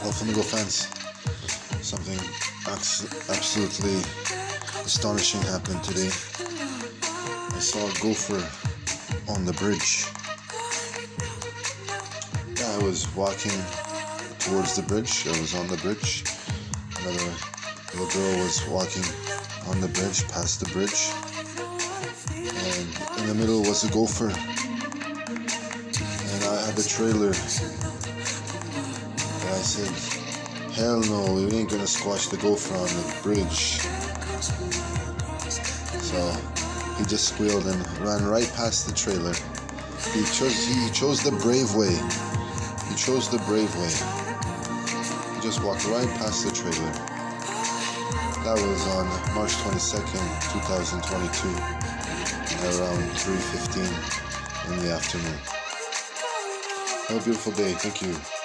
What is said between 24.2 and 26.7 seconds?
And I